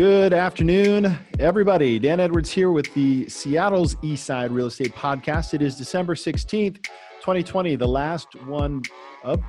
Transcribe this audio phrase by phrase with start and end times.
[0.00, 1.98] Good afternoon, everybody.
[1.98, 5.52] Dan Edwards here with the Seattle's Eastside Real Estate Podcast.
[5.52, 6.82] It is December 16th,
[7.18, 8.80] 2020, the last one
[9.24, 9.42] of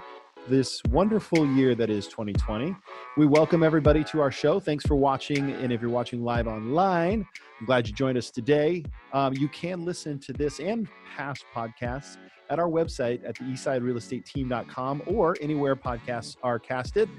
[0.50, 2.76] this wonderful year that is 2020.
[3.16, 4.60] We welcome everybody to our show.
[4.60, 5.52] Thanks for watching.
[5.52, 7.26] And if you're watching live online,
[7.62, 8.84] I'm glad you joined us today.
[9.14, 12.18] Um, you can listen to this and past podcasts
[12.52, 17.10] at our website at the eastsiderealestateteam.com or anywhere podcasts are casted.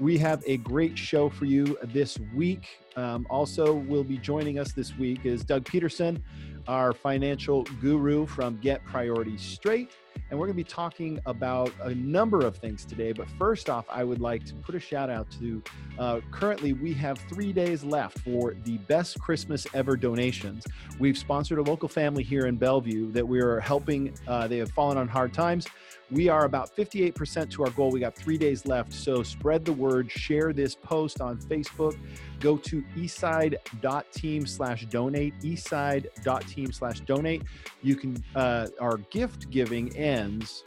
[0.00, 2.66] We have a great show for you this week.
[2.96, 6.22] Um, also, will be joining us this week is Doug Peterson,
[6.66, 9.92] our financial guru from Get Priorities Straight.
[10.30, 13.12] And we're going to be talking about a number of things today.
[13.12, 15.62] But first off, I would like to put a shout out to
[15.98, 20.66] uh, currently we have three days left for the best Christmas ever donations.
[20.98, 24.14] We've sponsored a local family here in Bellevue that we are helping.
[24.26, 25.66] Uh, they have fallen on hard times.
[26.12, 27.90] We are about 58% to our goal.
[27.90, 28.92] We got three days left.
[28.92, 31.98] So spread the word, share this post on Facebook.
[32.38, 37.44] Go to eastside.team slash donate, eastside.team slash donate.
[37.82, 40.62] You can, uh, our gift giving ends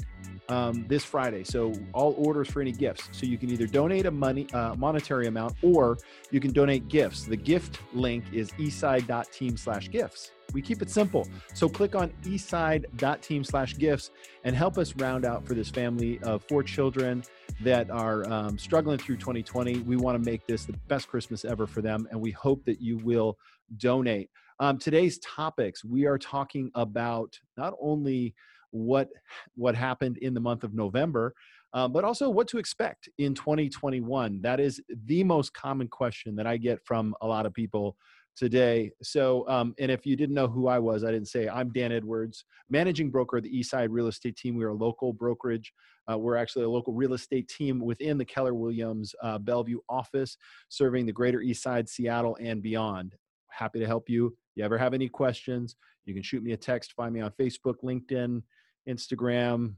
[0.50, 1.44] um, this Friday.
[1.44, 3.10] So all orders for any gifts.
[3.12, 5.98] So you can either donate a money uh, monetary amount or
[6.32, 7.24] you can donate gifts.
[7.24, 10.32] The gift link is eastside.team slash gifts.
[10.54, 11.28] We keep it simple.
[11.54, 14.12] So click on eastside.team slash gifts
[14.44, 17.24] and help us round out for this family of four children
[17.62, 19.80] that are um, struggling through 2020.
[19.80, 22.08] We want to make this the best Christmas ever for them.
[22.12, 23.38] And we hope that you will
[23.78, 24.30] donate.
[24.60, 28.34] Um, today's topics, we are talking about not only
[28.76, 29.10] what
[29.56, 31.34] what happened in the month of November,
[31.74, 34.42] uh, but also what to expect in 2021.
[34.42, 37.96] That is the most common question that I get from a lot of people
[38.36, 38.92] today.
[39.02, 41.94] So, um, and if you didn't know who I was, I didn't say I'm Dan
[41.94, 44.56] Edwards, managing broker of the Eastside Real Estate Team.
[44.56, 45.72] We are a local brokerage.
[46.12, 50.38] Uh, we're actually a local real estate team within the Keller Williams uh, Bellevue office,
[50.70, 53.16] serving the greater Eastside, Seattle, and beyond.
[53.50, 54.36] Happy to help you.
[54.56, 55.76] You ever have any questions?
[56.06, 56.94] You can shoot me a text.
[56.94, 58.42] Find me on Facebook, LinkedIn,
[58.88, 59.76] Instagram,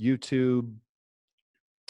[0.00, 0.72] YouTube,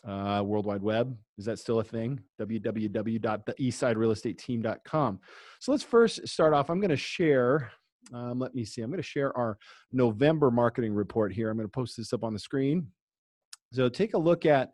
[0.07, 1.17] uh, World Wide Web.
[1.39, 2.21] Is that still a thing?
[2.41, 5.21] www.theeastsiderealestateteam.com.
[5.61, 6.71] So let's first start off.
[6.71, 7.73] I'm going to share.
[8.13, 8.83] Um, let me see.
[8.83, 9.59] I'm going to share our
[9.93, 11.51] November marketing report here.
[11.51, 12.87] I'm going to post this up on the screen.
[13.73, 14.71] So take a look at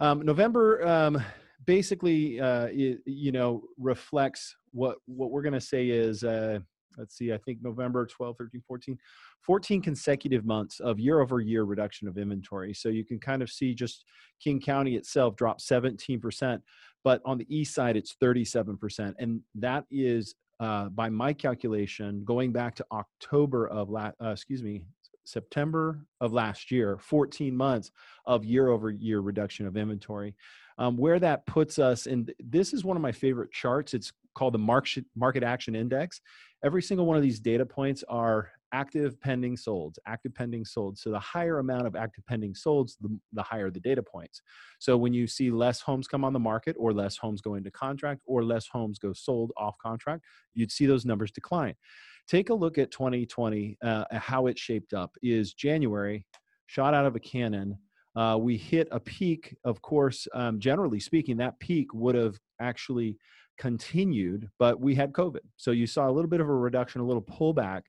[0.00, 0.86] um, November.
[0.86, 1.22] Um,
[1.64, 6.24] basically, uh, it, you know, reflects what what we're going to say is.
[6.24, 6.58] Uh,
[6.98, 7.32] let's see.
[7.32, 8.98] I think November 12, 13, 14
[9.40, 12.72] 14 consecutive months of year over year reduction of inventory.
[12.74, 14.04] So you can kind of see just
[14.40, 16.60] King County itself dropped 17%,
[17.02, 19.14] but on the east side, it's 37%.
[19.18, 24.62] And that is, uh, by my calculation, going back to October of last, uh, excuse
[24.62, 24.82] me,
[25.24, 27.90] September of last year, 14 months
[28.26, 30.34] of year over year reduction of inventory.
[30.76, 33.94] Um, where that puts us, and this is one of my favorite charts.
[33.94, 36.20] It's called the market market action index.
[36.64, 40.98] Every single one of these data points are active pending solds, active pending solds.
[40.98, 44.40] So the higher amount of active pending solds, the, the higher the data points.
[44.80, 47.70] So when you see less homes come on the market or less homes go into
[47.70, 51.74] contract or less homes go sold off contract, you'd see those numbers decline.
[52.26, 56.26] Take a look at 2020, uh, how it shaped up is January,
[56.66, 57.78] shot out of a cannon.
[58.16, 63.16] Uh, we hit a peak, of course, um, generally speaking, that peak would have actually
[63.58, 65.40] continued, but we had COVID.
[65.56, 67.82] So you saw a little bit of a reduction, a little pullback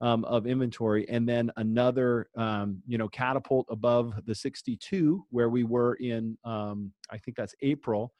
[0.00, 5.64] um, of inventory, and then another, um, you know, catapult above the 62 where we
[5.64, 8.12] were in, um, I think that's April,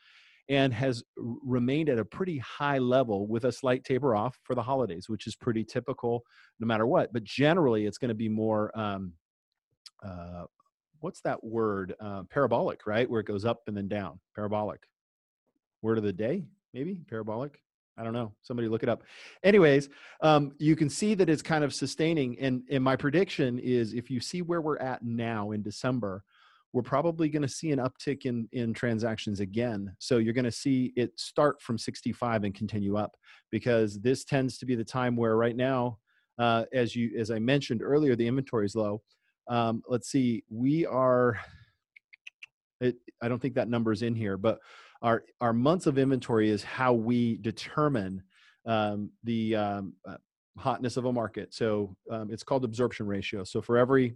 [0.48, 4.62] and has remained at a pretty high level with a slight taper off for the
[4.62, 6.24] holidays, which is pretty typical
[6.58, 7.12] no matter what.
[7.12, 8.76] But generally, it's going to be more.
[8.78, 9.12] Um,
[10.02, 10.44] uh,
[11.00, 11.94] what's that word?
[12.00, 13.08] Uh, parabolic, right?
[13.08, 14.20] Where it goes up and then down.
[14.34, 14.80] Parabolic.
[15.82, 16.44] Word of the day,
[16.74, 17.60] maybe parabolic.
[17.98, 18.32] I don't know.
[18.42, 19.02] Somebody look it up.
[19.42, 19.90] Anyways,
[20.22, 22.38] um, you can see that it's kind of sustaining.
[22.38, 26.24] And, and my prediction is if you see where we're at now in December,
[26.72, 29.94] we're probably going to see an uptick in, in transactions again.
[29.98, 33.16] So you're going to see it start from 65 and continue up
[33.50, 35.98] because this tends to be the time where right now,
[36.38, 39.02] uh, as you as I mentioned earlier, the inventory is low.
[39.50, 41.38] Um, let's see, we are.
[42.80, 44.60] It, I don't think that number is in here, but
[45.02, 48.22] our our months of inventory is how we determine
[48.64, 50.16] um, the um, uh,
[50.56, 51.52] hotness of a market.
[51.52, 53.44] So um, it's called absorption ratio.
[53.44, 54.14] So for every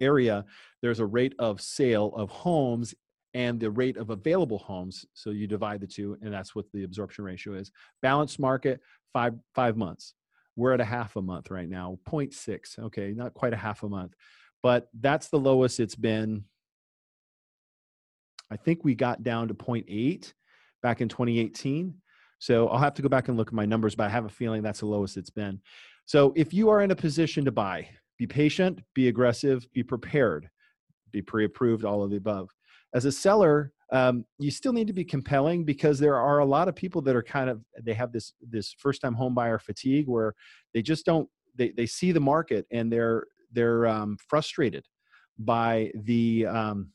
[0.00, 0.44] area,
[0.82, 2.94] there's a rate of sale of homes
[3.34, 5.04] and the rate of available homes.
[5.12, 7.70] So you divide the two, and that's what the absorption ratio is.
[8.02, 8.80] Balanced market,
[9.12, 10.14] five five months.
[10.58, 12.78] We're at a half a month right now, 0.6.
[12.78, 14.14] Okay, not quite a half a month,
[14.62, 16.44] but that's the lowest it's been
[18.50, 20.32] I think we got down to 0.8
[20.82, 21.94] back in 2018.
[22.38, 24.30] So I'll have to go back and look at my numbers, but I have a
[24.30, 25.60] feeling that's the lowest it's been.
[26.06, 30.48] So if you are in a position to buy, be patient, be aggressive, be prepared,
[31.12, 32.48] be pre approved, all of the above.
[32.94, 36.68] As a seller, um, you still need to be compelling because there are a lot
[36.68, 40.06] of people that are kind of they have this this first time home buyer fatigue
[40.08, 40.34] where
[40.74, 44.84] they just don't they, they see the market and they're they're um, frustrated
[45.38, 46.88] by the um,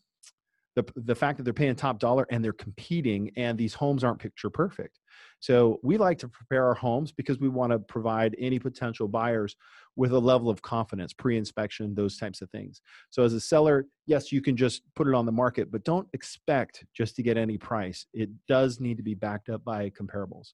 [0.75, 4.19] the the fact that they're paying top dollar and they're competing and these homes aren't
[4.19, 4.99] picture perfect.
[5.39, 9.55] So we like to prepare our homes because we want to provide any potential buyers
[9.95, 12.81] with a level of confidence, pre-inspection, those types of things.
[13.11, 16.07] So as a seller, yes, you can just put it on the market, but don't
[16.13, 18.05] expect just to get any price.
[18.13, 20.49] It does need to be backed up by comparables.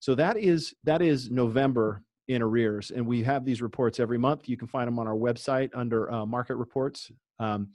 [0.00, 4.48] So that is that is November in arrears, and we have these reports every month.
[4.48, 7.10] You can find them on our website under uh, market reports.
[7.38, 7.68] Um,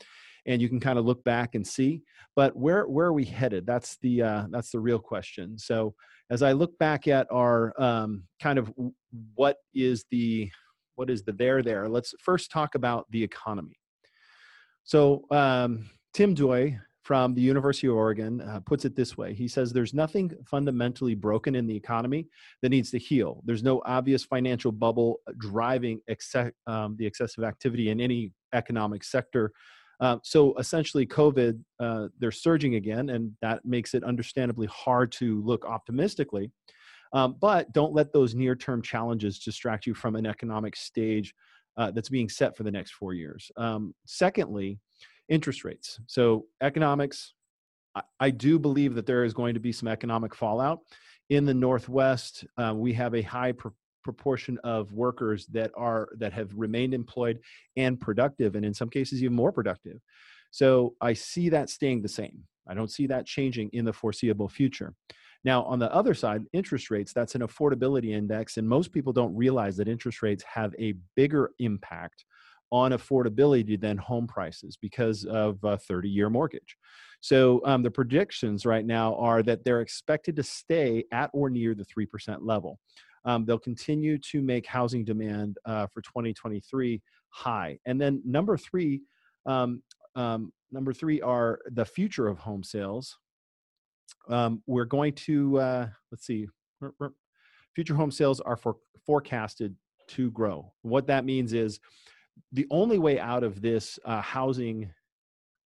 [0.46, 2.02] and you can kind of look back and see
[2.36, 5.94] but where where are we headed that's the uh, that's the real question so
[6.30, 8.72] as I look back at our um, kind of
[9.36, 10.50] what is the
[11.00, 13.80] what is the there there, let's first talk about the economy.
[14.84, 19.34] So um, Tim Duy from the University of Oregon uh, puts it this way.
[19.34, 22.28] He says there's nothing fundamentally broken in the economy
[22.62, 23.42] that needs to heal.
[23.46, 26.02] There's no obvious financial bubble driving
[26.68, 29.54] um, the excessive activity in any economic sector
[30.02, 35.42] uh, so essentially, COVID, uh, they're surging again, and that makes it understandably hard to
[35.44, 36.52] look optimistically.
[37.14, 41.34] Um, but don't let those near term challenges distract you from an economic stage
[41.78, 43.52] uh, that's being set for the next four years.
[43.58, 44.80] Um, secondly,
[45.28, 46.00] interest rates.
[46.08, 47.34] So, economics,
[47.96, 50.80] I, I, do believe that there is going to be some economic fallout.
[51.30, 53.54] In the Northwest, uh, we have a high
[54.04, 57.40] proportion of workers that are that have remained employed
[57.78, 60.00] and productive and in some cases even more productive
[60.52, 64.50] so i see that staying the same i don't see that changing in the foreseeable
[64.50, 64.94] future
[65.44, 69.36] now on the other side interest rates that's an affordability index and most people don't
[69.36, 72.26] realize that interest rates have a bigger impact
[72.72, 76.78] on affordability than home prices because of a 30 year mortgage.
[77.20, 81.74] So um, the predictions right now are that they're expected to stay at or near
[81.74, 82.80] the 3% level
[83.26, 87.78] um, they'll continue to make housing demand uh, for 2023 high.
[87.86, 89.02] And then number three,
[89.46, 89.82] um,
[90.16, 93.18] um, number three are the future of home sales.
[94.28, 96.48] Um, we're going to uh, let's see,
[97.76, 99.76] future home sales are for, forecasted
[100.10, 100.72] to grow.
[100.82, 101.80] What that means is
[102.52, 104.92] the only way out of this uh, housing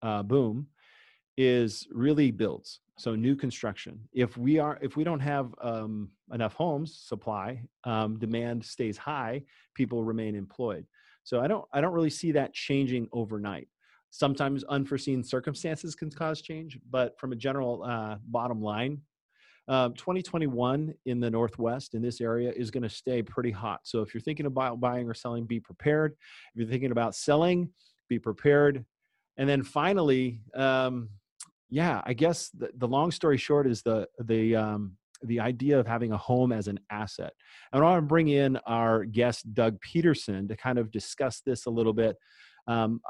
[0.02, 0.68] uh, boom
[1.38, 4.00] is really builds so new construction.
[4.14, 9.44] If we are if we don't have um, enough homes supply um, demand stays high
[9.74, 10.86] people remain employed.
[11.24, 13.68] So i don't i don't really see that changing overnight
[14.14, 19.02] sometimes unforeseen circumstances can cause change but from a general uh, bottom line
[19.68, 23.80] uh, 2021 in the northwest in this area is going to stay pretty hot.
[23.84, 26.18] So if you're thinking about buying or selling be prepared.
[26.54, 27.70] If you're thinking about selling
[28.10, 28.84] be prepared.
[29.38, 31.08] And then finally um,
[31.74, 35.88] yeah, I guess the, the long story short is the the um, the idea of
[35.88, 37.34] having a home as an asset.
[37.72, 41.66] And I want to bring in our guest Doug Peterson to kind of discuss this
[41.66, 42.16] a little bit.
[42.68, 43.02] Um,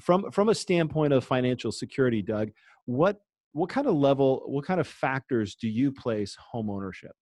[0.00, 2.22] from from a standpoint of financial security.
[2.22, 2.50] Doug,
[2.86, 3.20] what
[3.52, 7.12] what kind of level, what kind of factors do you place home ownership?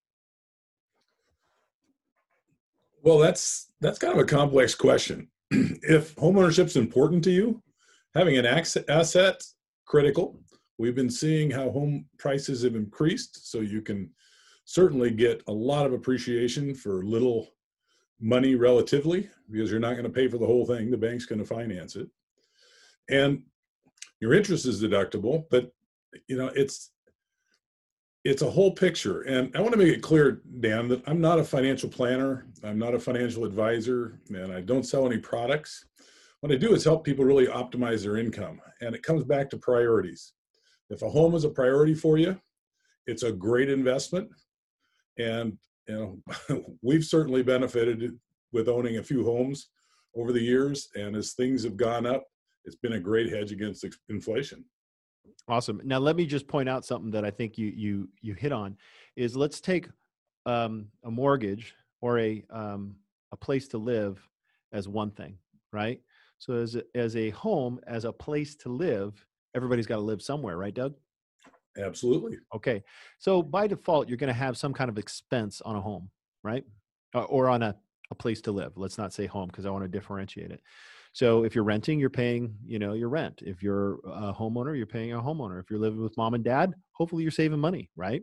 [3.02, 5.28] Well, that's that's kind of a complex question.
[5.50, 7.62] if home ownership is important to you,
[8.14, 9.42] having an asset
[9.86, 10.38] critical
[10.80, 14.08] We've been seeing how home prices have increased, so you can
[14.64, 17.48] certainly get a lot of appreciation for little
[18.18, 20.90] money relatively because you're not going to pay for the whole thing.
[20.90, 22.08] The bank's going to finance it.
[23.10, 23.42] And
[24.20, 25.72] your interest is deductible, but
[26.28, 26.92] you know, it's
[28.24, 29.22] it's a whole picture.
[29.22, 32.78] And I want to make it clear, Dan, that I'm not a financial planner, I'm
[32.78, 35.86] not a financial advisor, and I don't sell any products.
[36.40, 38.60] What I do is help people really optimize their income.
[38.82, 40.32] And it comes back to priorities.
[40.90, 42.38] If a home is a priority for you,
[43.06, 44.28] it's a great investment.
[45.18, 45.56] And
[45.88, 48.18] you know, we've certainly benefited
[48.52, 49.68] with owning a few homes
[50.14, 50.88] over the years.
[50.94, 52.24] And as things have gone up,
[52.70, 54.64] it's been a great hedge against inflation.
[55.48, 55.80] Awesome.
[55.84, 58.76] Now let me just point out something that I think you you you hit on
[59.16, 59.88] is let's take
[60.46, 62.94] um, a mortgage or a um,
[63.32, 64.24] a place to live
[64.72, 65.36] as one thing,
[65.72, 66.00] right?
[66.38, 70.22] So as a, as a home, as a place to live, everybody's got to live
[70.22, 70.94] somewhere, right, Doug?
[71.76, 72.38] Absolutely.
[72.54, 72.82] Okay.
[73.18, 76.10] So by default, you're going to have some kind of expense on a home,
[76.44, 76.64] right?
[77.14, 77.74] Or on a,
[78.10, 78.76] a place to live.
[78.76, 80.60] Let's not say home because I want to differentiate it.
[81.12, 83.42] So if you're renting, you're paying, you know, your rent.
[83.44, 85.60] If you're a homeowner, you're paying a homeowner.
[85.60, 88.22] If you're living with mom and dad, hopefully you're saving money, right?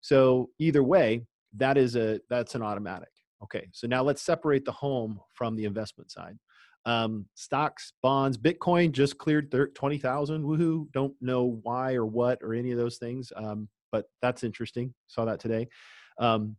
[0.00, 1.26] So either way,
[1.56, 3.10] that is a that's an automatic.
[3.42, 6.38] Okay, so now let's separate the home from the investment side.
[6.86, 10.42] Um, stocks, bonds, Bitcoin just cleared 20,000.
[10.42, 10.90] Woohoo.
[10.92, 13.32] Don't know why or what or any of those things.
[13.36, 14.92] Um, but that's interesting.
[15.06, 15.68] Saw that today.
[16.18, 16.56] Um,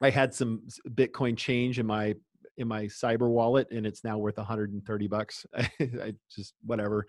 [0.00, 2.14] I had some Bitcoin change in my
[2.60, 5.46] in my cyber wallet and it's now worth 130 bucks.
[5.56, 7.06] I just whatever.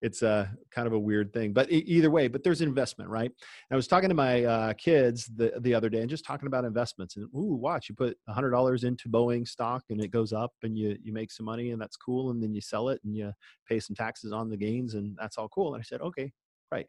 [0.00, 3.30] It's a kind of a weird thing, but either way, but there's investment, right?
[3.70, 6.64] I was talking to my uh, kids the the other day and just talking about
[6.64, 10.52] investments and ooh, watch, you put hundred dollars into Boeing stock and it goes up
[10.62, 13.16] and you you make some money and that's cool, and then you sell it and
[13.16, 13.32] you
[13.68, 15.74] pay some taxes on the gains and that's all cool.
[15.74, 16.32] And I said, okay,
[16.72, 16.86] right.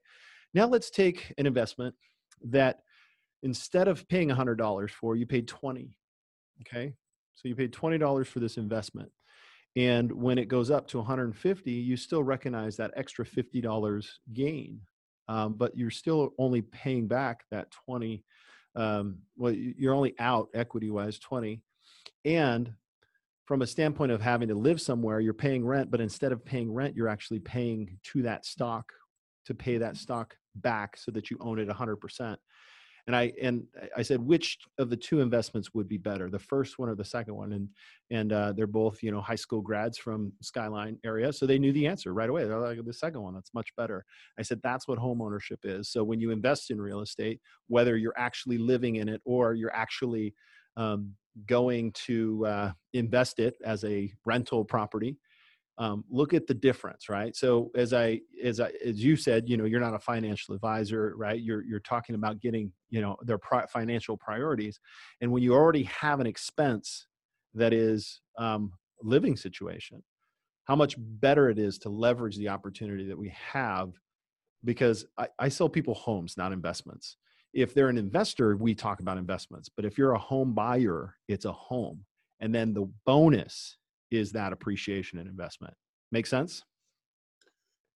[0.54, 1.96] Now let's take an investment
[2.44, 2.80] that
[3.44, 5.98] instead of paying hundred dollars for, you paid twenty.
[6.62, 6.94] Okay,
[7.36, 9.12] so you paid $20 for this investment.
[9.76, 14.80] And when it goes up to 150, you still recognize that extra $50 gain,
[15.28, 18.24] um, but you're still only paying back that 20.
[18.76, 21.62] Um, well, you're only out equity wise 20.
[22.24, 22.74] And
[23.46, 26.74] from a standpoint of having to live somewhere, you're paying rent, but instead of paying
[26.74, 28.92] rent, you're actually paying to that stock
[29.46, 32.38] to pay that stock back so that you own it 100%
[33.08, 33.64] and I and
[33.96, 37.06] I said which of the two investments would be better, the first one or the
[37.06, 37.70] second one, and
[38.10, 41.72] and uh, they're both you know high school grads from Skyline area, so they knew
[41.72, 42.46] the answer right away.
[42.46, 44.06] They're like the second one, that's much better.
[44.40, 45.90] I said that's what home ownership is.
[45.90, 49.76] So when you invest in real estate, whether you're actually living in it or you're
[49.76, 50.34] actually
[50.78, 51.14] um,
[51.48, 55.18] going to uh, invest it as a rental property
[55.78, 57.36] um, look at the difference right?
[57.36, 61.14] So as i as i as you said you know you're not a financial advisor
[61.18, 61.42] right?
[61.42, 64.80] You're you're talking about getting you know their pri- financial priorities.
[65.22, 67.08] And when you already have an expense
[67.54, 70.02] that is um, living situation
[70.66, 73.94] how much better it is to leverage the opportunity that we have
[74.64, 77.18] because I, I sell people homes not investments.
[77.54, 79.70] If they're an investor we talk about investments.
[79.70, 82.06] But if you're a home buyer it's a home.
[82.40, 83.78] And then the bonus
[84.12, 85.74] is that appreciation and investment.
[86.12, 86.64] Make sense?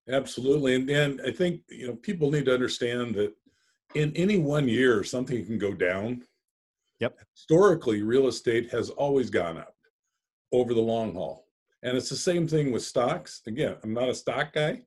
[0.09, 0.75] Absolutely.
[0.75, 3.33] And, and I think, you know, people need to understand that
[3.95, 6.23] in any one year, something can go down.
[6.99, 7.17] Yep.
[7.35, 9.75] Historically, real estate has always gone up
[10.51, 11.45] over the long haul.
[11.83, 13.41] And it's the same thing with stocks.
[13.47, 14.81] Again, I'm not a stock guy,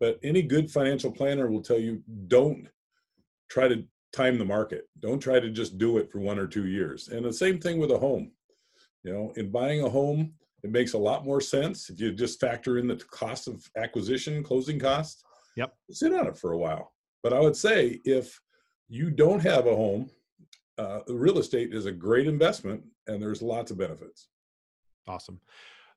[0.00, 2.68] but any good financial planner will tell you don't
[3.50, 4.88] try to time the market.
[5.00, 7.08] Don't try to just do it for one or two years.
[7.08, 8.30] And the same thing with a home.
[9.04, 12.40] You know, in buying a home, it makes a lot more sense if you just
[12.40, 15.24] factor in the cost of acquisition, closing costs.
[15.56, 15.74] Yep.
[15.90, 16.92] Sit on it for a while.
[17.22, 18.40] But I would say if
[18.88, 20.10] you don't have a home,
[20.78, 24.28] uh, real estate is a great investment and there's lots of benefits.
[25.06, 25.40] Awesome.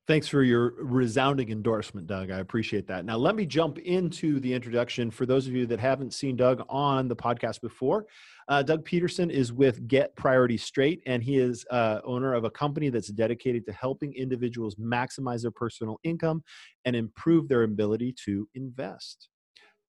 [0.07, 2.29] Thanks for your resounding endorsement, Doug.
[2.29, 3.05] I appreciate that.
[3.05, 5.09] Now, let me jump into the introduction.
[5.09, 8.05] For those of you that haven't seen Doug on the podcast before,
[8.47, 12.51] uh, Doug Peterson is with Get Priorities Straight, and he is uh, owner of a
[12.51, 16.43] company that's dedicated to helping individuals maximize their personal income
[16.85, 19.29] and improve their ability to invest.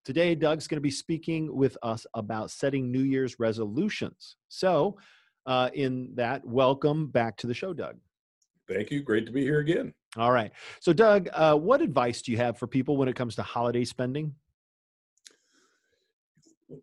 [0.07, 4.37] Today, Doug's going to be speaking with us about setting New Year's resolutions.
[4.49, 4.97] So,
[5.45, 7.97] uh, in that, welcome back to the show, Doug.
[8.67, 9.03] Thank you.
[9.03, 9.93] Great to be here again.
[10.17, 10.51] All right.
[10.81, 13.85] So, Doug, uh, what advice do you have for people when it comes to holiday
[13.85, 14.35] spending?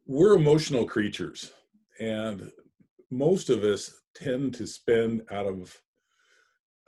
[0.06, 1.52] We're emotional creatures,
[2.00, 2.52] and
[3.12, 5.76] most of us tend to spend out of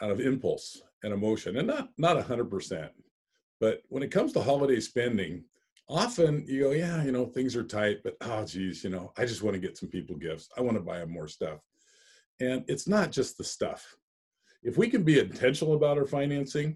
[0.01, 2.91] out of impulse and emotion, and not not a hundred percent.
[3.59, 5.45] But when it comes to holiday spending,
[5.89, 9.25] often you go, yeah, you know, things are tight, but oh, geez, you know, I
[9.25, 10.49] just want to get some people gifts.
[10.57, 11.59] I want to buy them more stuff,
[12.39, 13.95] and it's not just the stuff
[14.65, 16.75] if we can be intentional about our financing,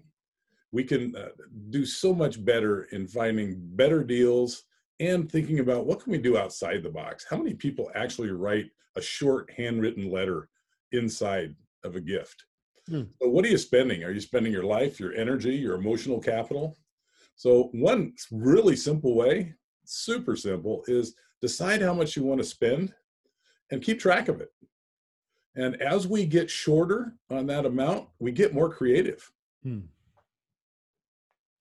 [0.72, 1.30] we can uh,
[1.70, 4.62] do so much better in finding better deals
[5.00, 7.26] and thinking about what can we do outside the box.
[7.28, 8.66] How many people actually write
[8.96, 10.48] a short handwritten letter
[10.92, 12.44] inside of a gift?
[12.88, 13.02] Hmm.
[13.20, 14.04] So what are you spending?
[14.04, 16.76] Are you spending your life, your energy, your emotional capital?
[17.34, 19.54] So one really simple way,
[19.84, 22.94] super simple, is decide how much you want to spend
[23.72, 24.50] and keep track of it.
[25.56, 29.30] And as we get shorter on that amount, we get more creative.
[29.62, 29.80] Hmm.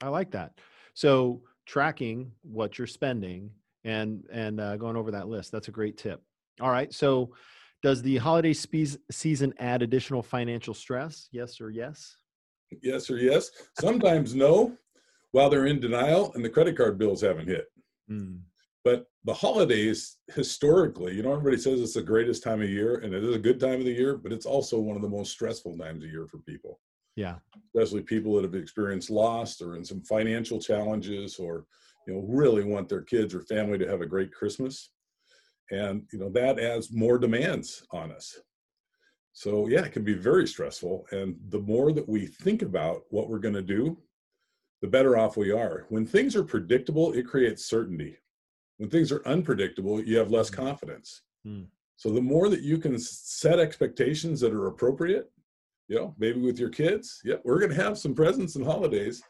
[0.02, 0.54] I like that.
[0.94, 3.52] So tracking what you're spending
[3.84, 5.52] and and uh, going over that list.
[5.52, 6.22] That's a great tip.
[6.62, 6.94] All right.
[6.94, 7.34] So
[7.82, 11.30] does the holiday spe- season add additional financial stress?
[11.32, 12.16] Yes or yes?
[12.82, 13.52] Yes or yes.
[13.80, 14.78] Sometimes no,
[15.32, 17.66] while they're in denial and the credit card bills haven't hit.
[18.12, 18.42] Mm.
[18.84, 23.14] But the holidays, historically, you know, everybody says it's the greatest time of year, and
[23.14, 25.32] it is a good time of the year, but it's also one of the most
[25.32, 26.80] stressful times of year for people.
[27.16, 27.36] Yeah.
[27.76, 31.66] Especially people that have experienced loss or in some financial challenges or,
[32.08, 34.90] you know, really want their kids or family to have a great Christmas.
[35.72, 38.40] and you know that adds more demands on us
[39.34, 43.30] so yeah it can be very stressful and the more that we think about what
[43.30, 43.96] we're going to do
[44.82, 48.18] the better off we are when things are predictable it creates certainty
[48.80, 51.66] when things are unpredictable you have less confidence mm.
[51.96, 55.32] so the more that you can set expectations that are appropriate
[55.88, 59.22] you know maybe with your kids yeah we're going to have some presents and holidays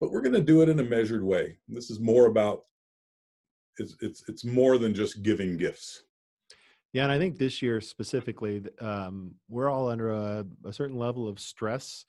[0.00, 2.62] but we're going to do it in a measured way this is more about
[3.78, 6.02] it's it's it's more than just giving gifts.
[6.92, 11.26] Yeah, and I think this year specifically, um, we're all under a, a, certain level
[11.26, 12.04] of stress.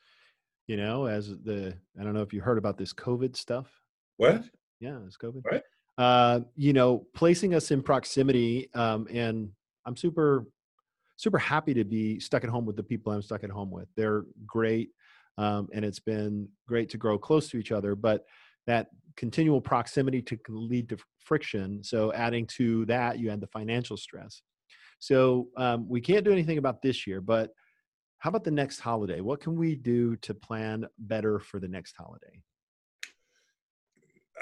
[0.68, 3.68] You know, as the I don't know if you heard about this COVID stuff.
[4.18, 4.44] What?
[4.80, 5.42] Yeah, it's COVID.
[5.44, 5.64] Right.
[5.98, 9.50] Uh, you know, placing us in proximity, um, and
[9.86, 10.46] I'm super,
[11.16, 13.88] super happy to be stuck at home with the people I'm stuck at home with.
[13.96, 14.90] They're great,
[15.38, 17.96] um, and it's been great to grow close to each other.
[17.96, 18.26] But
[18.68, 21.84] that continual proximity to lead to friction.
[21.84, 24.42] So adding to that, you add the financial stress.
[25.00, 27.52] So um, we can't do anything about this year, but
[28.20, 29.22] how about the next holiday?
[29.22, 32.42] What can we do to plan better for the next holiday?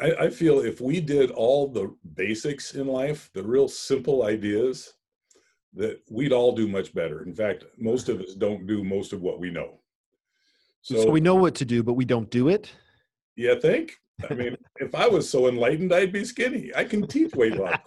[0.02, 4.94] I, I feel if we did all the basics in life, the real simple ideas,
[5.76, 7.24] that we'd all do much better.
[7.24, 8.30] In fact, most of mm-hmm.
[8.30, 9.80] us don't do most of what we know.
[10.82, 12.72] So, so we know what to do, but we don't do it.
[13.36, 13.94] You think?
[14.30, 16.72] I mean, if I was so enlightened, I'd be skinny.
[16.76, 17.78] I can teach weight loss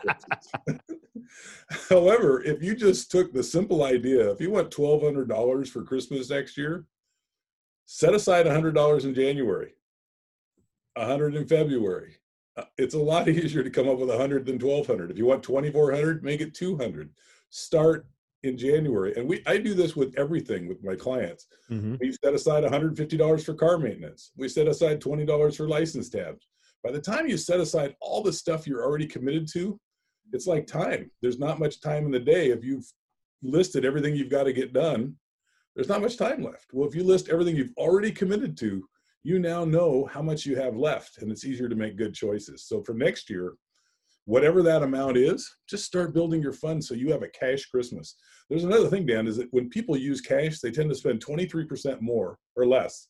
[1.88, 5.82] However, if you just took the simple idea, if you want twelve hundred dollars for
[5.82, 6.86] Christmas next year,
[7.86, 9.72] set aside hundred dollars in January,
[10.96, 12.16] a hundred in February.
[12.56, 15.10] Uh, it's a lot easier to come up with hundred than twelve hundred.
[15.10, 17.10] If you want twenty four hundred, make it two hundred.
[17.50, 18.06] Start
[18.42, 19.14] in January.
[19.16, 21.46] And we I do this with everything with my clients.
[21.70, 21.96] Mm-hmm.
[22.00, 24.32] We set aside $150 for car maintenance.
[24.36, 26.46] We set aside $20 for license tabs.
[26.82, 29.78] By the time you set aside all the stuff you're already committed to,
[30.32, 31.10] it's like time.
[31.22, 32.50] There's not much time in the day.
[32.50, 32.86] If you've
[33.42, 35.16] listed everything you've got to get done,
[35.74, 36.72] there's not much time left.
[36.72, 38.88] Well, if you list everything you've already committed to,
[39.26, 42.62] you now know how much you have left and it's easier to make good choices.
[42.68, 43.54] So for next year,
[44.24, 48.14] whatever that amount is, just start building your fund so you have a cash Christmas.
[48.48, 52.00] There's another thing, Dan, is that when people use cash, they tend to spend 23%
[52.00, 53.08] more or less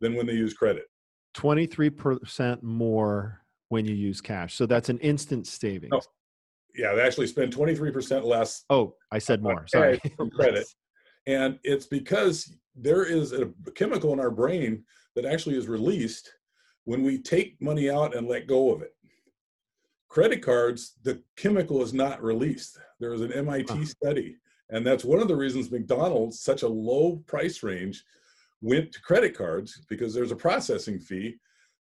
[0.00, 0.86] than when they use credit.
[1.36, 4.56] 23% more when you use cash.
[4.56, 5.92] So that's an instant savings.
[5.94, 6.00] Oh,
[6.74, 8.64] yeah, they actually spend 23% less.
[8.68, 9.64] Oh, I said more.
[9.68, 10.00] Sorry.
[10.16, 10.66] From credit.
[11.28, 14.82] and it's because there is a chemical in our brain
[15.14, 16.32] that actually is released
[16.84, 18.94] when we take money out and let go of it
[20.12, 22.78] credit cards, the chemical is not released.
[23.00, 24.36] There was an MIT study,
[24.68, 28.04] and that's one of the reasons McDonald's, such a low price range,
[28.60, 31.36] went to credit cards because there's a processing fee.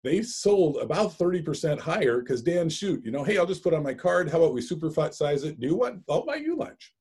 [0.04, 3.82] They sold about 30% higher because Dan, shoot, you know, hey, I'll just put on
[3.82, 4.30] my card.
[4.30, 5.58] How about we super size it?
[5.62, 5.96] Do what?
[6.10, 6.94] I'll buy you lunch.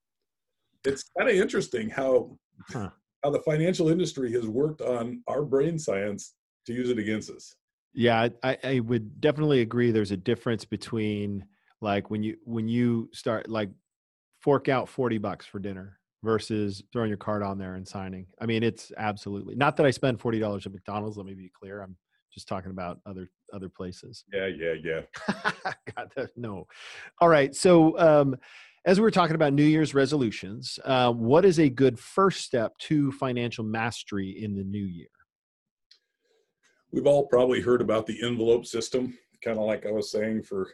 [0.84, 2.90] It's kind of interesting how huh.
[3.22, 6.34] How the financial industry has worked on our brain science
[6.66, 7.54] to use it against us.
[7.94, 9.90] Yeah, I, I would definitely agree.
[9.90, 11.44] There's a difference between
[11.80, 13.70] like when you when you start like
[14.40, 18.26] fork out 40 bucks for dinner versus throwing your card on there and signing.
[18.40, 21.16] I mean, it's absolutely not that I spend forty dollars at McDonald's.
[21.16, 21.80] Let me be clear.
[21.82, 21.96] I'm
[22.32, 24.24] just talking about other other places.
[24.32, 25.72] Yeah, yeah, yeah.
[25.96, 26.66] God, no.
[27.20, 27.54] All right.
[27.54, 28.36] So, um,
[28.86, 32.78] as we were talking about New Year's resolutions, uh, what is a good first step
[32.78, 35.08] to financial mastery in the new year?
[36.96, 40.72] we've all probably heard about the envelope system, kind of like I was saying for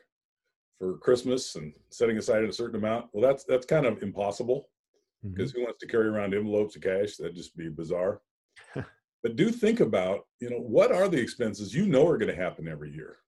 [0.79, 3.07] for Christmas and setting aside a certain amount.
[3.13, 4.69] Well, that's that's kind of impossible
[5.23, 5.61] because mm-hmm.
[5.61, 7.17] who wants to carry around envelopes of cash?
[7.17, 8.21] That'd just be bizarre.
[8.75, 12.43] but do think about, you know, what are the expenses you know are going to
[12.43, 13.19] happen every year?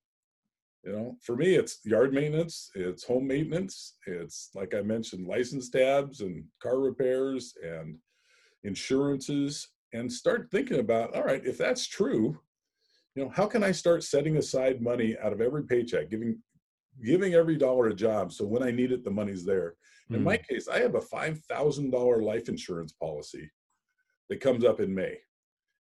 [0.85, 5.71] You know, for me, it's yard maintenance, it's home maintenance, it's like I mentioned, license
[5.71, 7.97] tabs and car repairs and
[8.65, 12.39] insurances, and start thinking about, all right, if that's true,
[13.15, 16.37] you know how can i start setting aside money out of every paycheck giving
[17.05, 19.75] giving every dollar a job so when i need it the money's there?
[20.11, 20.55] In my hmm.
[20.55, 23.51] case i have a $5000 life insurance policy
[24.29, 25.17] that comes up in may.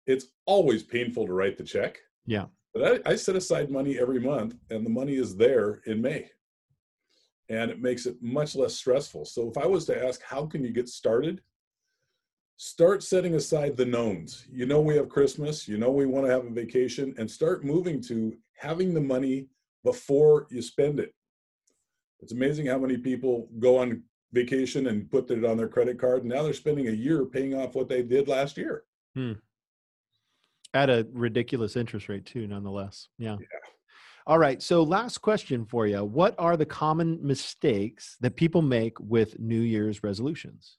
[0.08, 1.98] It's always painful to write the check.
[2.26, 6.01] Yeah but I, I set aside money every month and the money is there in
[6.01, 6.29] may
[7.49, 10.63] and it makes it much less stressful so if i was to ask how can
[10.63, 11.41] you get started
[12.63, 14.45] start setting aside the knowns.
[14.51, 17.65] You know, we have Christmas, you know, we want to have a vacation, and start
[17.65, 19.47] moving to having the money
[19.84, 21.12] before you spend it.
[22.19, 26.19] It's amazing how many people go on vacation and put it on their credit card.
[26.19, 28.84] And now they're spending a year paying off what they did last year.
[29.15, 29.34] Hmm.
[30.73, 33.10] At a ridiculous interest rate, too, nonetheless.
[33.17, 33.38] Yeah.
[33.39, 33.45] yeah.
[34.25, 34.62] All right.
[34.62, 36.03] So, last question for you.
[36.03, 40.77] What are the common mistakes that people make with New Year's resolutions?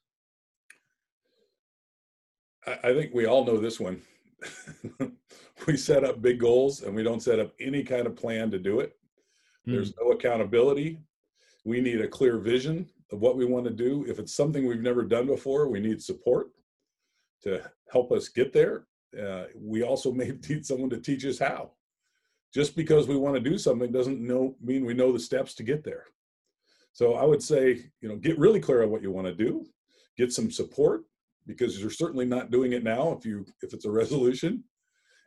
[2.65, 4.01] I think we all know this one.
[5.67, 8.59] we set up big goals and we don't set up any kind of plan to
[8.59, 8.93] do it.
[9.67, 9.73] Mm.
[9.73, 10.99] There's no accountability.
[11.65, 14.05] We need a clear vision of what we want to do.
[14.07, 16.47] If it's something we've never done before, we need support
[17.43, 18.85] to help us get there.
[19.19, 21.71] Uh, we also may need someone to teach us how.
[22.53, 25.63] Just because we want to do something doesn't know, mean we know the steps to
[25.63, 26.05] get there.
[26.91, 29.65] So I would say, you know, get really clear on what you want to do,
[30.15, 31.03] get some support
[31.47, 34.63] because you're certainly not doing it now if you if it's a resolution.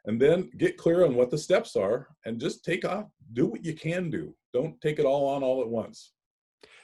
[0.04, 3.64] And then get clear on what the steps are and just take off do what
[3.64, 4.32] you can do.
[4.52, 6.12] Don't take it all on all at once.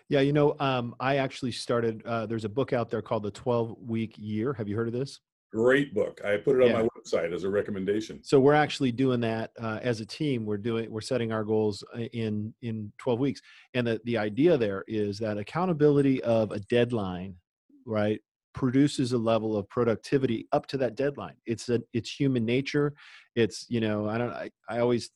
[0.08, 3.30] Yeah you know um, i actually started uh, there's a book out there called the
[3.30, 4.52] 12 week year.
[4.54, 5.20] Have you heard of this
[5.52, 6.20] great book.
[6.24, 6.82] I put it on yeah.
[6.82, 8.20] my website as a recommendation.
[8.22, 10.46] So we're actually doing that uh, as a team.
[10.46, 13.42] We're doing we're setting our goals uh, in in 12 weeks.
[13.74, 17.34] And the, the idea there is that accountability of a deadline
[17.84, 18.20] right
[18.54, 21.36] produces a level of productivity up to that deadline.
[21.46, 22.94] It's a it's human nature.
[23.34, 25.10] It's you know i don't i, I always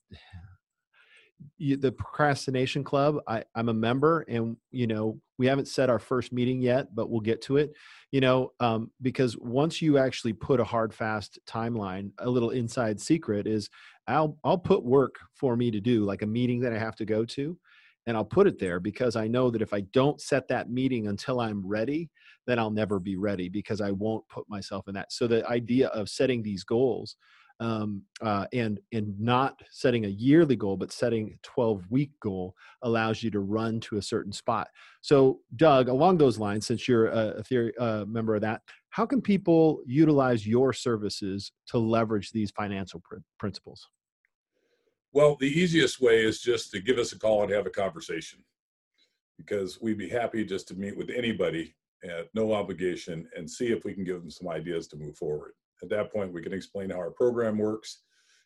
[1.59, 5.99] you, the procrastination club I, i'm a member and you know we haven't set our
[5.99, 7.73] first meeting yet but we'll get to it
[8.11, 13.01] you know um, because once you actually put a hard fast timeline a little inside
[13.01, 13.69] secret is
[14.07, 17.05] i'll i'll put work for me to do like a meeting that i have to
[17.05, 17.59] go to
[18.07, 21.09] and I'll put it there because I know that if I don't set that meeting
[21.09, 22.09] until I'm ready,
[22.47, 25.13] then I'll never be ready because I won't put myself in that.
[25.13, 27.17] So the idea of setting these goals
[27.61, 32.55] um, uh, and and not setting a yearly goal, but setting a 12 week goal
[32.83, 34.69] allows you to run to a certain spot.
[35.01, 37.73] So, Doug, along those lines, since you're a, theory
[38.07, 43.89] member of that, how can people utilize your services to leverage these financial pr- principles?
[45.13, 48.41] Well, the easiest way is just to give us a call and have a conversation
[49.39, 53.85] because we'd be happy just to meet with anybody at no obligation and see if
[53.85, 55.53] we can give them some ideas to move forward.
[55.83, 58.03] At that point, we can explain how our program works.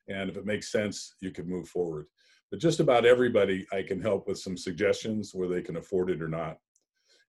[0.09, 2.07] And if it makes sense, you can move forward.
[2.51, 6.21] But just about everybody, I can help with some suggestions where they can afford it
[6.21, 6.59] or not.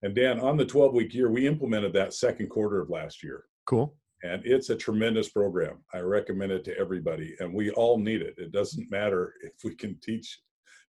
[0.01, 3.45] And Dan, on the 12 week year, we implemented that second quarter of last year.
[3.67, 5.79] Cool and it's a tremendous program.
[5.93, 8.35] I recommend it to everybody, and we all need it.
[8.37, 10.39] It doesn't matter if we can teach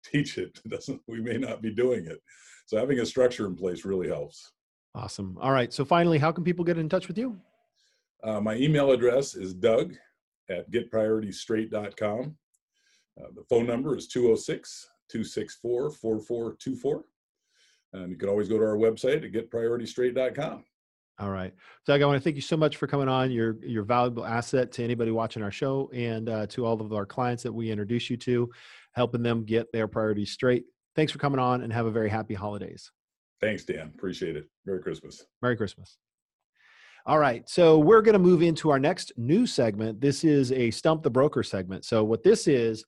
[0.02, 0.58] teach it.
[0.64, 2.20] it doesn't we may not be doing it.
[2.66, 4.52] So having a structure in place really helps.
[4.94, 5.36] Awesome.
[5.40, 5.72] All right.
[5.72, 7.38] So finally, how can people get in touch with you?
[8.22, 9.94] Uh, my email address is Doug
[10.48, 12.36] at getprioritystraight.com.
[13.20, 17.04] Uh, the phone number is 206 264 4424.
[17.92, 20.64] And you can always go to our website at getprioritystraight.com.
[21.18, 21.52] All right,
[21.86, 22.00] Doug.
[22.00, 23.30] I want to thank you so much for coming on.
[23.30, 27.04] You're your valuable asset to anybody watching our show, and uh, to all of our
[27.04, 28.50] clients that we introduce you to,
[28.92, 30.64] helping them get their priorities straight.
[30.96, 32.90] Thanks for coming on, and have a very happy holidays.
[33.38, 33.92] Thanks, Dan.
[33.94, 34.48] Appreciate it.
[34.64, 35.26] Merry Christmas.
[35.42, 35.98] Merry Christmas.
[37.10, 40.00] All right, so we're going to move into our next new segment.
[40.00, 41.84] This is a Stump the Broker segment.
[41.84, 42.84] So what this is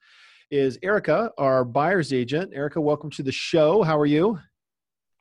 [0.49, 2.53] is Erica, our buyer's agent.
[2.55, 3.83] Erica, welcome to the show.
[3.83, 4.39] How are you?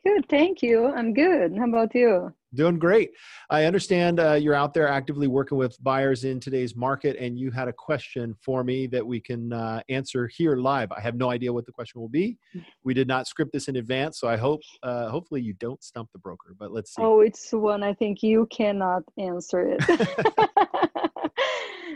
[0.04, 0.88] Good, thank you.
[0.88, 1.56] I'm good.
[1.56, 2.34] How about you?
[2.56, 3.12] Doing great.
[3.52, 7.52] I understand uh, you're out there actively working with buyers in today's market, and you
[7.52, 10.92] had a question for me that we can uh, answer here live.
[10.92, 12.38] I have no idea what the question will be.
[12.84, 16.10] We did not script this in advance, so I hope, uh, hopefully, you don't stump
[16.14, 16.56] the broker.
[16.58, 17.02] But let's see.
[17.02, 19.82] Oh, it's one I think you cannot answer it.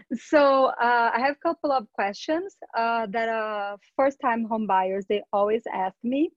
[0.18, 5.24] so uh, I have a couple of questions uh, that uh, first-time home buyers they
[5.34, 6.32] always ask me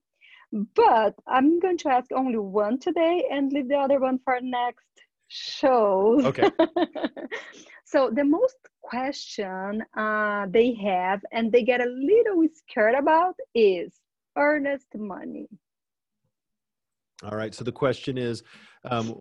[0.53, 4.87] but I'm going to ask only one today and leave the other one for next
[5.29, 6.21] show.
[6.25, 6.49] Okay.
[7.85, 13.93] so the most question uh, they have and they get a little scared about is
[14.37, 15.49] earnest money.
[17.25, 17.55] All right.
[17.55, 18.43] So the question is,
[18.85, 19.21] um,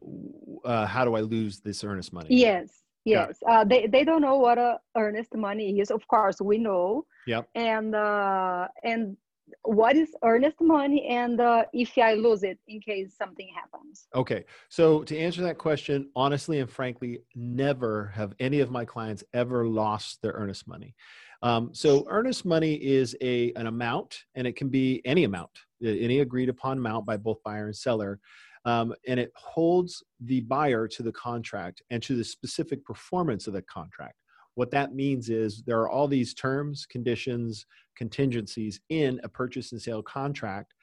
[0.64, 2.28] uh, how do I lose this earnest money?
[2.30, 2.84] Yes.
[3.06, 3.38] Yes.
[3.48, 5.92] Uh, they, they don't know what a earnest money is.
[5.92, 7.06] Of course, we know.
[7.26, 7.50] Yep.
[7.56, 9.18] And uh, and
[9.64, 14.08] what is earnest money and uh, if I lose it in case something happens?
[14.16, 14.46] Okay.
[14.70, 19.68] So to answer that question, honestly and frankly, never have any of my clients ever
[19.68, 20.96] lost their earnest money.
[21.44, 25.52] Um, so earnest money is a an amount, and it can be any amount,
[25.84, 28.20] any agreed upon amount by both buyer and seller.
[28.66, 33.54] Um, and it holds the buyer to the contract and to the specific performance of
[33.54, 34.16] the contract.
[34.58, 39.80] What that means is there are all these terms, conditions, contingencies in a purchase and
[39.80, 40.74] sale contract.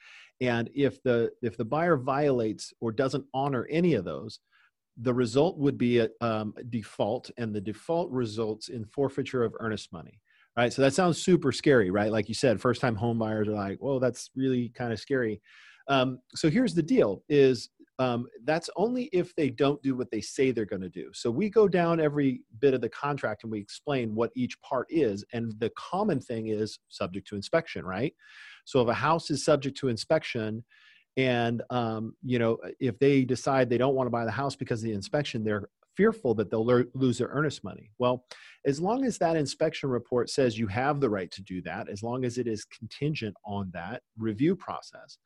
[0.40, 4.38] And if the if the buyer violates or doesn't honor any of those,
[4.96, 9.92] the result would be a um, default, and the default results in forfeiture of earnest
[9.92, 10.20] money.
[10.56, 10.72] right?
[10.72, 12.12] So that sounds super scary, right?
[12.12, 15.40] Like you said, first time home buyers are like, "Well, that's really kind of scary."
[15.88, 20.20] Um, so here's the deal: is um, that's only if they don't do what they
[20.20, 21.10] say they're going to do.
[21.12, 24.86] So we go down every bit of the contract and we explain what each part
[24.90, 28.12] is, and the common thing is subject to inspection, right?
[28.64, 30.64] So if a house is subject to inspection,
[31.16, 34.80] and um, you know if they decide they don't want to buy the house because
[34.80, 37.90] of the inspection, they're fearful that they'll lose their earnest money.
[37.98, 38.24] Well,
[38.66, 42.02] as long as that inspection report says you have the right to do that, as
[42.02, 45.18] long as it is contingent on that review process,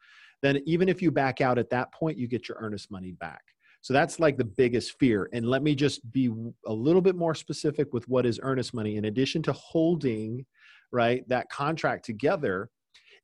[0.42, 3.42] then even if you back out at that point, you get your earnest money back.
[3.81, 5.28] So that's like the biggest fear.
[5.33, 6.31] And let me just be
[6.66, 8.96] a little bit more specific with what is earnest money.
[8.96, 10.44] In addition to holding,
[10.92, 12.70] right, that contract together,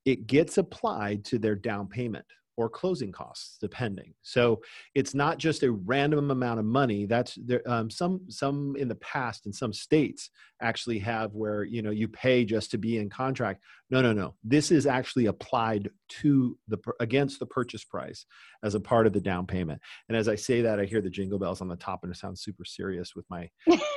[0.05, 4.15] it gets applied to their down payment or closing costs depending.
[4.23, 4.61] So
[4.95, 7.07] it's not just a random amount of money.
[7.07, 10.31] That's there um, some some in the past in some states
[10.63, 13.63] actually have where you know you pay just to be in contract.
[13.91, 14.35] No no no.
[14.45, 15.91] This is actually applied
[16.21, 18.27] to the against the purchase price
[18.63, 19.81] as a part of the down payment.
[20.09, 22.19] And as i say that i hear the jingle bells on the top and it
[22.19, 23.49] sounds super serious with my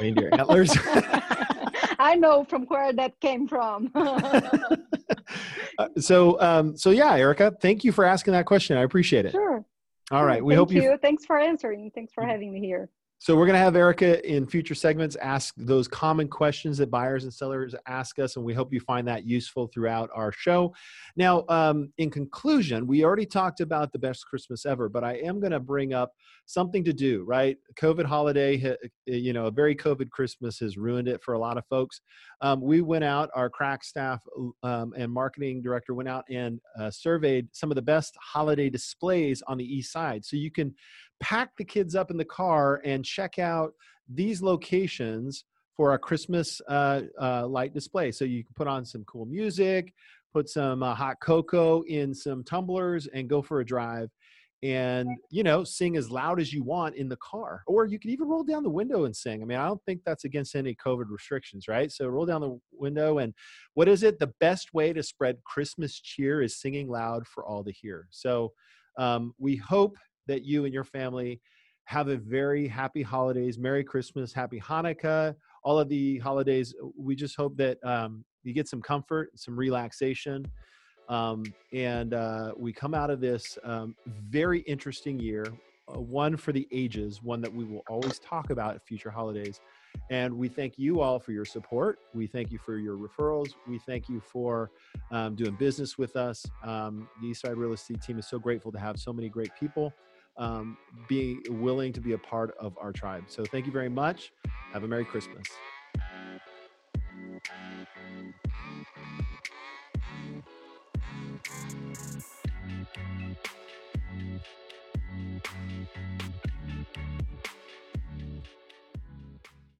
[0.01, 0.75] reindeer antlers.
[1.99, 3.91] I know from where that came from
[5.99, 8.77] so, um, so yeah, Erica, thank you for asking that question.
[8.77, 9.31] I appreciate it.
[9.31, 9.63] Sure.
[10.11, 10.43] All right.
[10.43, 10.81] We thank hope you.
[10.83, 10.97] you.
[11.01, 11.91] Thanks for answering.
[11.93, 12.89] Thanks for having me here.
[13.19, 17.23] So we're going to have Erica in future segments ask those common questions that buyers
[17.23, 20.71] and sellers ask us, and we hope you find that useful throughout our show.
[21.15, 25.39] Now, um, in conclusion, we already talked about the best Christmas ever, but I am
[25.39, 26.11] going to bring up
[26.45, 27.23] something to do.
[27.23, 28.75] Right, COVID holiday,
[29.07, 32.01] you know, a very COVID Christmas has ruined it for a lot of folks.
[32.41, 34.21] Um, we went out, our crack staff
[34.61, 39.41] um, and marketing director went out and uh, surveyed some of the best holiday displays
[39.47, 40.75] on the east side, so you can
[41.19, 43.73] pack the kids up in the car and check out
[44.09, 48.11] these locations for a Christmas uh, uh, light display.
[48.11, 49.93] So you can put on some cool music,
[50.33, 54.09] put some uh, hot cocoa in some tumblers, and go for a drive.
[54.63, 58.09] And you know, sing as loud as you want in the car, or you can
[58.09, 59.43] even roll down the window and sing.
[59.43, 61.91] I mean, I don't think that's against any COVID restrictions, right?
[61.91, 63.35] So roll down the window, and
[63.75, 64.17] what is it?
[64.17, 68.07] The best way to spread Christmas cheer is singing loud for all to hear.
[68.09, 68.53] So
[68.97, 69.95] um, we hope
[70.27, 71.41] that you and your family
[71.87, 76.75] have a very happy holidays, Merry Christmas, Happy Hanukkah, all of the holidays.
[76.97, 80.45] We just hope that um, you get some comfort, some relaxation.
[81.07, 85.45] Um, and uh, we come out of this um, very interesting year,
[85.87, 89.61] uh, one for the ages, one that we will always talk about at future holidays.
[90.09, 91.99] And we thank you all for your support.
[92.13, 93.51] We thank you for your referrals.
[93.65, 94.71] We thank you for
[95.09, 96.45] um, doing business with us.
[96.63, 99.93] Um, the Eastside Real Estate team is so grateful to have so many great people
[100.37, 103.25] um, being willing to be a part of our tribe.
[103.27, 104.31] So thank you very much.
[104.73, 105.47] Have a Merry Christmas.